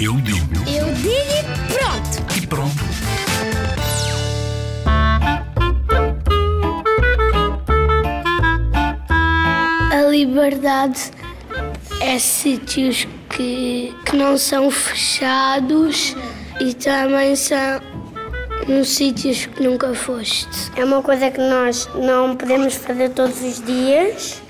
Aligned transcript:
Eu 0.00 0.14
digo 0.20 0.54
Eu 0.68 0.92
digo 0.94 1.16
e 1.16 1.72
pronto. 1.72 2.36
e 2.36 2.46
pronto. 2.46 2.86
A 9.90 10.02
liberdade 10.10 11.10
é 12.00 12.18
sítios 12.18 13.06
que, 13.30 13.94
que 14.04 14.16
não 14.16 14.36
são 14.38 14.70
fechados 14.70 16.16
e 16.60 16.74
também 16.74 17.34
são 17.36 17.80
nos 18.68 18.88
sítios 18.88 19.46
que 19.46 19.62
nunca 19.62 19.94
foste. 19.94 20.48
É 20.76 20.84
uma 20.84 21.02
coisa 21.02 21.30
que 21.30 21.38
nós 21.40 21.88
não 21.94 22.36
podemos 22.36 22.74
fazer 22.74 23.10
todos 23.10 23.40
os 23.42 23.62
dias, 23.64 24.42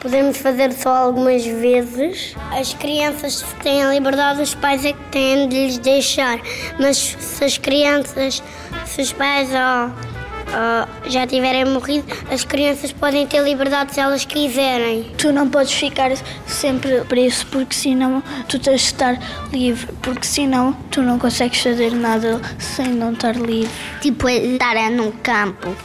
podemos 0.00 0.36
fazer 0.38 0.72
só 0.72 0.90
algumas 0.90 1.44
vezes. 1.44 2.34
As 2.50 2.72
crianças 2.74 3.44
têm 3.62 3.82
a 3.82 3.92
liberdade, 3.92 4.42
os 4.42 4.54
pais 4.54 4.84
é 4.84 4.92
que 4.92 5.04
têm 5.10 5.48
de 5.48 5.66
lhes 5.66 5.78
deixar, 5.78 6.38
mas 6.78 6.96
se 6.96 7.44
as 7.44 7.58
crianças, 7.58 8.42
se 8.86 9.02
os 9.02 9.12
pais 9.12 9.48
já 9.50 11.26
tiverem 11.26 11.66
morrido, 11.66 12.06
as 12.30 12.42
crianças 12.42 12.90
podem 12.90 13.26
ter 13.26 13.42
liberdade 13.42 13.92
se 13.92 14.00
elas 14.00 14.24
quiserem. 14.24 15.12
Tu 15.18 15.30
não 15.32 15.48
podes 15.48 15.72
ficar 15.72 16.10
sempre 16.46 17.02
preso, 17.02 17.44
porque 17.46 17.74
senão 17.74 18.22
tu 18.48 18.58
tens 18.58 18.80
de 18.80 18.86
estar 18.86 19.18
livre, 19.52 19.92
porque 20.00 20.26
senão 20.26 20.72
tu 20.90 21.02
não 21.02 21.18
consegues 21.18 21.60
fazer 21.60 21.92
nada 21.92 22.40
sem 22.58 22.88
não 22.88 23.12
estar 23.12 23.36
livre. 23.36 23.70
Tipo, 24.00 24.28
estar 24.28 24.90
num 24.90 25.10
campo. 25.10 25.76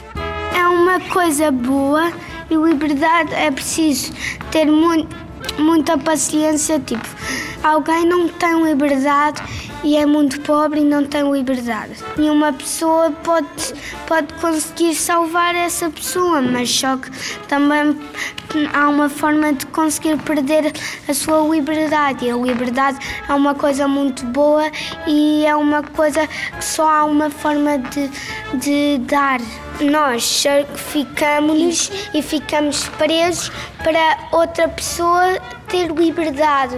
É 0.56 0.66
uma 0.66 0.98
coisa 1.00 1.50
boa 1.50 2.10
e 2.50 2.56
liberdade 2.56 3.34
é 3.34 3.50
preciso 3.50 4.12
ter 4.50 4.66
mu 4.66 5.06
muita 5.58 5.98
paciência. 5.98 6.80
Tipo, 6.80 7.06
alguém 7.62 8.06
não 8.06 8.28
tem 8.28 8.62
liberdade 8.64 9.42
e 9.84 9.96
é 9.96 10.06
muito 10.06 10.40
pobre 10.40 10.80
e 10.80 10.84
não 10.84 11.04
tem 11.04 11.30
liberdade. 11.30 11.92
E 12.16 12.22
uma 12.30 12.52
pessoa 12.52 13.10
pode, 13.22 13.46
pode 14.06 14.32
conseguir 14.34 14.94
salvar 14.94 15.54
essa 15.54 15.90
pessoa, 15.90 16.40
mas 16.40 16.70
só 16.70 16.96
que 16.96 17.10
também 17.46 17.96
há 18.72 18.88
uma 18.88 19.08
forma 19.08 19.52
de 19.52 19.66
conseguir 19.66 20.16
perder 20.22 20.72
a 21.06 21.12
sua 21.12 21.46
liberdade. 21.54 22.24
E 22.24 22.30
a 22.30 22.36
liberdade 22.36 22.98
é 23.28 23.34
uma 23.34 23.54
coisa 23.54 23.86
muito 23.86 24.24
boa 24.26 24.70
e 25.06 25.44
é 25.44 25.54
uma 25.54 25.82
coisa 25.82 26.26
que 26.26 26.64
só 26.64 26.88
há 26.88 27.04
uma 27.04 27.28
forma 27.28 27.78
de, 27.78 28.10
de 28.54 28.98
dar. 29.04 29.40
Nós 29.80 30.44
ficamos 30.76 31.90
e 32.14 32.22
ficamos 32.22 32.88
presos 32.90 33.50
para 33.82 34.18
outra 34.32 34.68
pessoa 34.68 35.38
ter 35.68 35.90
liberdade. 35.90 36.76